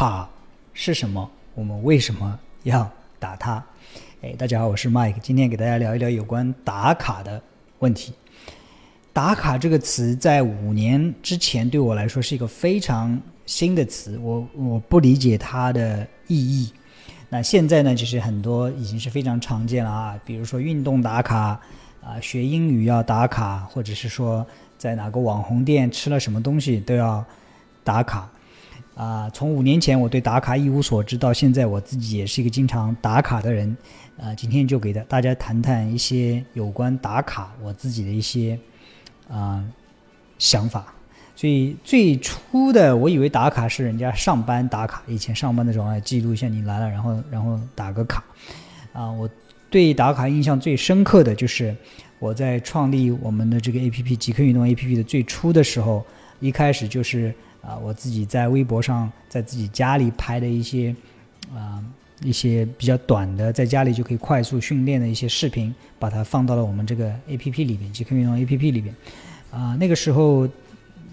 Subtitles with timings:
[0.00, 0.26] 卡
[0.72, 1.30] 是什么？
[1.54, 3.62] 我们为什么要打它？
[4.22, 7.42] 哎，大家好，我是 Mike，今天给大家聊一聊有关打卡的
[7.80, 8.14] 问题。
[9.12, 16.72] 打卡这个词在五年之前对我来说是一个非常新的词，我我不理解它的意义。
[17.28, 21.60] 那现在呢，其实很多已经是非常常见了啊，比如说运动打卡
[22.02, 24.46] 啊，学英语要打卡，或者是说
[24.78, 27.22] 在哪个网红店吃了什么东西都要
[27.84, 28.26] 打卡。
[28.94, 33.74] 啊，从五年前我对打卡一无所知，到现在我自己也是一个经常打卡的人。
[34.18, 38.58] 啊，今天就给大大家谈谈一些有关打卡我自己的一些
[39.30, 39.64] 啊
[40.38, 40.92] 想法。
[41.34, 48.22] 所以最初的我以为打卡是人家上班打卡，以前上班的时候还记录一下你来了，然后然后打个卡。
[48.92, 49.26] 啊，我
[49.70, 51.74] 对打卡印象最深刻的就是
[52.18, 56.04] 我在创立我们的这个 A P P 极客运动 A P P 的最初的时候，
[56.40, 57.34] 一开始就是。
[57.62, 60.94] 啊，我自己在微博上，在自己家里拍的一些，
[61.54, 61.78] 啊，
[62.22, 68.94] 一些比较短的，在家里就可以快速训练的一些视频，把它放到了我们这个 A P P 里边，极客运动 A P P 里边。
[69.50, 70.48] 啊，那个时候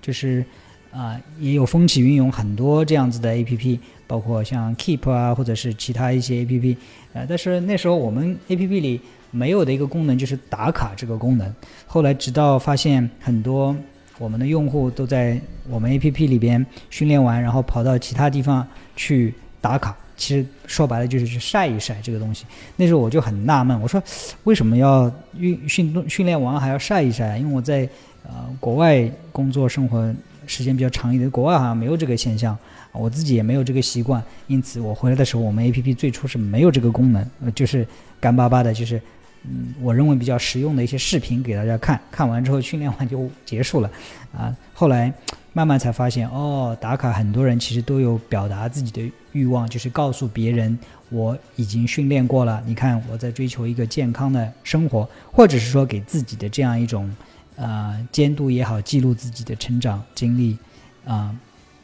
[0.00, 0.44] 就是
[0.90, 6.76] 啊，也有风起云涌很多这样子的 A P P，包括像 Keep 啊，或者是其他一些 A P P。
[7.14, 11.54] 啊，但是那时候我们 A P P 里没有的一个功能就是打卡这个功能。
[11.86, 13.76] 后来直到发现很多。
[14.22, 15.36] 我们的用户都在
[15.68, 19.96] 我们 APP 里边训练完，然后跑到其他地方去打卡。
[20.16, 22.44] 其实说白了就是去晒一晒这个东西。
[22.76, 24.00] 那时候我就很纳闷，我说
[24.44, 27.36] 为什么要运训动训练完还要晒一晒？
[27.36, 27.88] 因为我在
[28.22, 30.14] 呃国外工作生活
[30.46, 32.56] 时间比较长一点，国外好像没有这个现象，
[32.92, 34.22] 我自己也没有这个习惯。
[34.46, 37.84] 因此我回来的时候，我们 APP 最初是没有这个功能，呃，就是
[38.20, 39.02] 干巴巴的，就是。
[39.44, 43.90] 嗯，我认为比较实用的一些视频给大家看看完之后，训练完就结束了，
[44.32, 45.12] 啊，后来
[45.52, 50.78] 慢慢才发现，哦，打卡很多人其实都有表达自己的欲望，就是告诉别人
[51.10, 57.12] 我已经训练过了，你看我在追求一个健康的生活，或者是说给自己的这样一种
[57.56, 60.56] 呃监督也好，记录自己的成长经历
[61.04, 61.34] 啊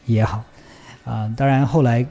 [0.07, 0.45] 也好，
[1.05, 2.07] 啊，当然后来。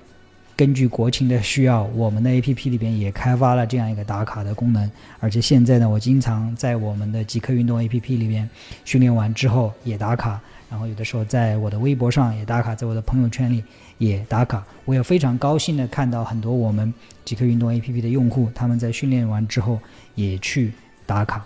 [0.57, 4.90] 根据国情的需要，我们的 A P P 里边也开发了这样一个打卡的功能。
[5.19, 8.50] 而且现在呢，我经常在我们的极客运动 A P P 里边
[8.84, 13.63] 训练完之后也打卡，然后有的时候在我的微博上也打卡，在我的朋友圈里
[14.00, 14.66] 也打卡。
[14.85, 16.91] 我也非常高兴的看到很多我们
[17.24, 19.79] 极客运动 A P P 的用户，他们在训练完之后
[20.16, 20.74] 也去
[21.06, 21.45] 打卡。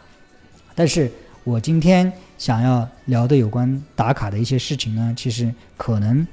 [0.74, 1.12] 但是
[1.44, 6.26] 我今天想要聊的有关打卡的一些事情呢，其实可能，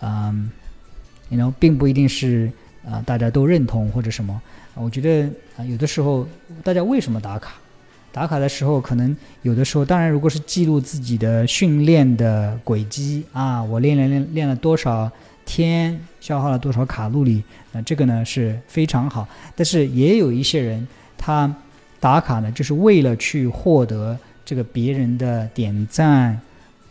[0.00, 0.50] 嗯。
[1.36, 2.50] 然后并不一定是
[2.84, 4.40] 啊，大家都认同或者什么。
[4.74, 6.26] 我觉得啊，有的时候
[6.64, 7.54] 大家为什么打卡？
[8.10, 15.10] 打卡的时候，可能有的时候，当然如果是记录自己的训练的轨迹啊，我练练练练了多少
[15.46, 19.26] 天，消耗了多少卡路里，那这个呢是非常好。
[19.56, 21.50] 但是也有一些人，他
[22.00, 24.14] 打卡呢，就是为了去获得
[24.44, 26.38] 这个别人的点赞、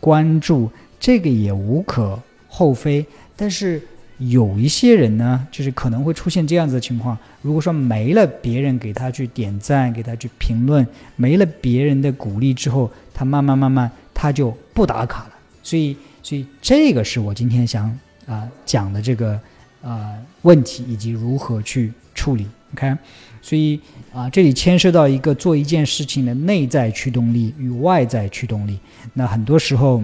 [0.00, 3.06] 关注，这个也无可厚非。
[3.36, 3.80] 但是
[4.28, 7.16] 有一些人呢，就是可能会出现这样子的情况。
[7.40, 15.32] 如果说没了别人给他去点赞、给他去评论，没了别人的鼓励之后，他慢慢慢慢他就不打卡了。
[15.62, 19.38] 所以，所以这个是我今天想啊讲的这个
[19.82, 20.12] 啊
[20.42, 22.46] 问题，以及如何去处理。
[22.74, 22.94] OK，
[23.40, 23.80] 所以
[24.12, 28.78] 啊这里牵涉到一个做一件事情的内在驱动力与外在驱动力。
[29.14, 30.02] 那很多时候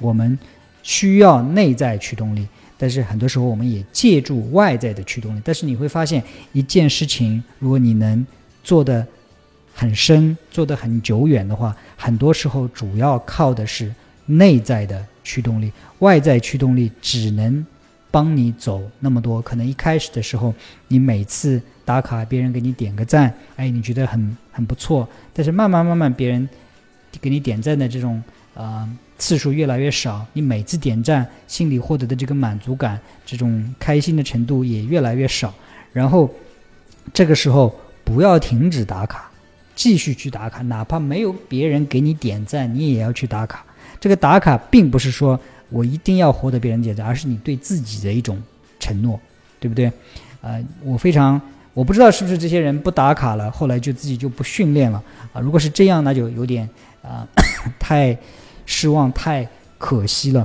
[0.00, 0.38] 我们
[0.82, 2.46] 需要内在驱动力。
[2.84, 5.40] 但是很多时候，我们也借助外在的驱动力。
[5.42, 6.22] 但是你会发现，
[6.52, 8.26] 一件事情，如果你能
[8.62, 9.06] 做得
[9.72, 13.90] 很深、做得很久远的话，很多时候主要靠的是
[14.26, 15.72] 内在的驱动力。
[16.00, 17.64] 外在驱动力只能
[18.10, 19.40] 帮你走那么多。
[19.40, 20.52] 可能一开始的时候，
[20.88, 25.08] 你每次打卡，别人给你点个赞，哎，你觉得很很不错。
[25.32, 26.46] 但是慢慢慢慢，别人
[27.20, 28.22] 给你点赞的这种
[28.54, 28.88] 啊。
[29.16, 35.54] 次数越来越少，你每次点赞心里获得的这个满足感、这种开心的程度也越来越少。
[35.92, 36.28] 然后
[37.12, 37.72] 这个时候
[38.02, 39.30] 不要停止打卡，
[39.76, 43.64] 继续去打卡，哪怕没有别人给你点赞，你也要去打卡。
[44.00, 45.38] 这个打卡并不是说
[45.70, 48.42] 我一定要获得别人点赞，而是你对自己的一种
[48.80, 49.18] 承诺，
[49.60, 49.90] 对不对？
[50.40, 51.40] 呃，我非常
[51.74, 55.40] 我不知道是不是这些人不打卡了，后来就自己就不训练了啊？
[55.40, 56.66] 如果是这样，那就有点
[57.02, 57.26] 啊
[57.78, 58.16] 太。
[58.66, 60.40] 失望太可惜了，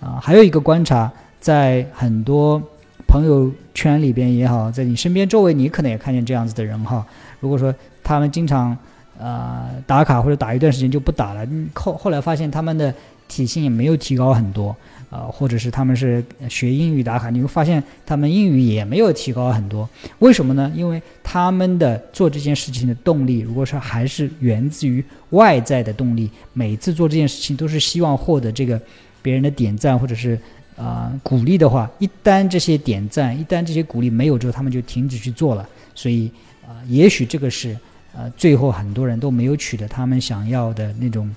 [0.00, 1.10] 啊，还有一个观察，
[1.40, 2.62] 在很多
[3.04, 7.04] 朋友圈里边也好，在你身边周围，你可能也看见这样子的人哈。
[7.40, 8.78] 如果说他们经常
[9.18, 11.44] 呃打卡或者打一段时间就不打了，
[11.74, 12.94] 后后来发现他们的
[13.26, 14.76] 体型也没有提高很多，
[15.10, 19.88] 啊，或者是他们是学英语打卡，你会发现他们英语也没有提高很多。
[20.18, 20.70] 为什么呢？
[20.74, 28.80] 因为他们的做这件事情的动力，如果说还是源自于外在的动力，每次做这件事情都是希望获得这个
[29.22, 30.38] 别人的点赞或者是
[30.76, 35.66] 啊鼓励的话，一旦这些点赞，一旦这些鼓励没有之后，他们就停止去做了。
[35.94, 36.30] 所以
[36.62, 37.76] 啊，也许这个是
[38.14, 41.34] 呃最后很多人都没有取得他们想要的那种。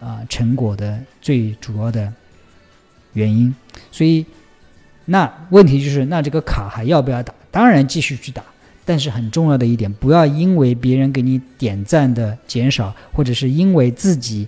[0.00, 2.12] 啊，成果的最主要的
[3.14, 3.54] 原因，
[3.90, 4.24] 所以
[5.06, 7.34] 那问题就是，那这个卡还要不要打？
[7.50, 8.42] 当然继续去打，
[8.84, 14.46] 但是很重要的一点，不要因为别人给你点赞的减少，或者是因为自己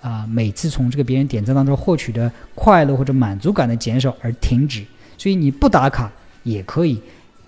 [0.00, 4.84] 啊每次从这个别人点赞当中获取的快乐或者满足感的减少而停止。
[5.16, 6.10] 所以你不打卡
[6.42, 7.00] 也可以，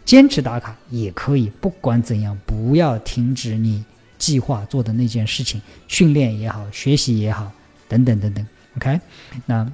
[0.04, 3.84] 坚持打卡也可以，不管怎样，不要停止你。
[4.18, 7.50] 计划做的那件事情，训练也好，学习也好，
[7.88, 8.46] 等等等等。
[8.76, 9.00] OK，
[9.46, 9.66] 那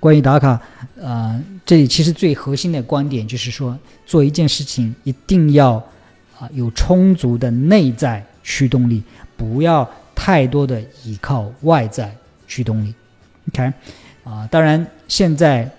[0.00, 0.60] 关于打卡，
[0.96, 5.74] 呃，这里其实最核心的观点就是说，做一件事情一定要
[6.38, 9.02] 啊有充足的内在驱动力，
[9.36, 12.14] 不要太多的依靠外在
[12.46, 12.94] 驱动力。
[13.48, 13.72] OK，
[14.24, 15.70] 啊，当然现在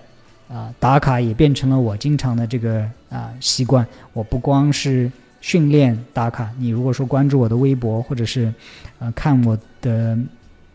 [0.48, 5.10] 啊打卡也变成了我经常的这个啊习惯，我不光是。
[5.46, 8.52] 训练打卡，你如果说关注我的微博，或者是，
[8.98, 10.18] 呃，看我的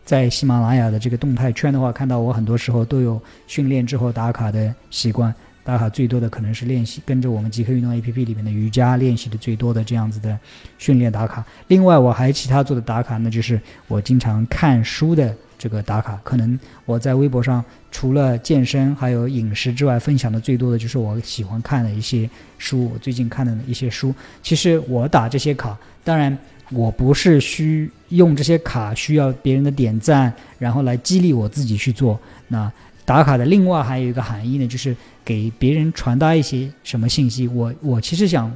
[0.02, 5.34] 在喜马拉雅的这个动态圈的话，看到我很多时候都有训练之后打卡的习惯。
[5.62, 10.38] 打卡最多的可能是练习，跟着我们极客运动 APP 里面的瑜伽练习的最多的这样子的
[10.78, 11.44] 训练打卡。
[11.68, 15.36] 另外，我还其他做的打卡，那就是我经常看书的。
[15.62, 22.28] 这个打卡，可能我在微博上除了健身还有饮食之外，分享的最多的就是我喜欢看的一些
[22.58, 22.90] 书。
[22.92, 24.12] 我最近看的一些书，
[24.42, 26.36] 其实我打这些卡，当然
[26.72, 32.18] 我不是需用这些卡需要别人的点赞，然后来激励我自己去做。
[32.48, 32.68] 那
[33.04, 37.46] 打卡的另外还有一个含义呢，就是给别人传达一些什么信息。
[37.46, 38.50] 我我其实想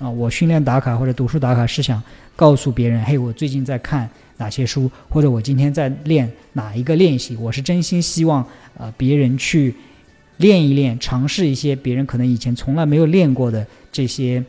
[0.00, 2.02] 啊，我训练打卡或者读书打卡是想
[2.34, 4.10] 告诉别人，嘿，我最近在看。
[4.40, 7.36] 哪些书，或者我今天在练哪一个练习？
[7.36, 8.42] 我是真心希望，
[8.78, 9.74] 呃，别人去
[10.38, 14.42] 练一练，尝试一些别人可能以前从来没有练过的这些，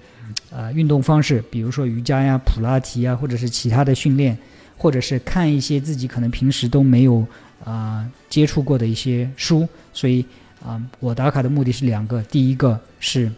[0.50, 4.38] 呃，运动方式，比如说瑜伽呀、普拉提啊，或者是其他的训练，
[4.77, 7.27] 或者是看一些自己可能平时都没有
[7.65, 9.68] 啊接触过的一些书。
[9.92, 10.25] 所以
[10.65, 13.30] 啊，我打卡的目的是两个，第一个是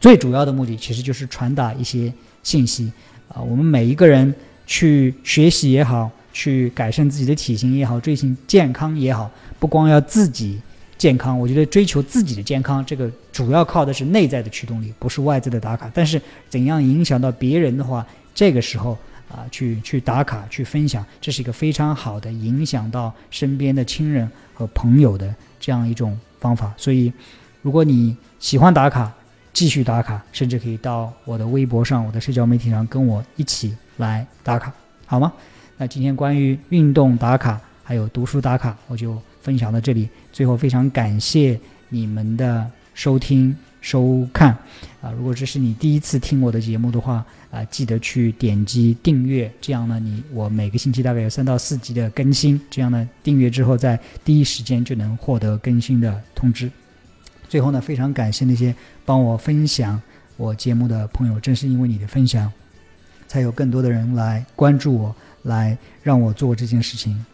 [0.00, 2.12] 最主要的目的，其实就是传达一些
[2.42, 2.90] 信息
[3.28, 4.34] 啊，我们每一个人。
[4.72, 10.60] 去学习也好，去改善自己的体型也好，追求健康也好，不光要自己
[10.96, 15.90] 健康，我觉得追求自己的健康，这个主要靠的是内在的驱动力，不是外在的打卡。
[15.92, 18.96] 但是怎样影响到别人的话，这个时候
[19.28, 26.72] 啊，去去打卡去分享，这是一个非常好的影响到身边的亲人和朋友的这样一种方法。
[26.76, 27.12] 所以，
[27.60, 29.12] 如果你喜欢打卡，
[29.52, 33.76] 继续打卡，甚至可以到我的微博上、我的社交媒体上跟我一起。
[34.00, 34.72] 来打卡
[35.04, 35.30] 好吗？
[35.76, 40.08] 那今天关于运动打卡还有读书打卡，我就分享到这里。
[40.32, 41.60] 最后非常感谢
[41.90, 44.56] 你们的收听收看
[45.02, 45.12] 啊！
[45.14, 56.70] 如果这是你第一次听我的节目的话啊，记得去点击订阅，这样呢，你我每个星期大概有三到四集的更新，这样呢，订阅之后在第一时间就能获得更新的通知。
[57.50, 58.74] 最后呢，非常感谢那些
[59.04, 60.00] 帮我分享
[60.38, 62.50] 我节目的朋友，正是因为你的分享。
[63.26, 67.24] 才有更多的人来关注我，来让我做这件事情，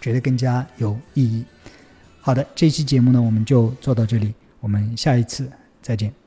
[0.00, 1.44] 觉得更加有意义。
[2.20, 5.48] 好的，这期节目呢，我们就做到这里，我们下一次
[5.80, 6.19] 再见。